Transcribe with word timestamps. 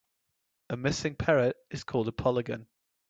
A 0.71 0.77
missing 0.77 1.15
parrot 1.15 1.57
is 1.69 1.83
called 1.83 2.07
a 2.07 2.11
polygon. 2.11 2.65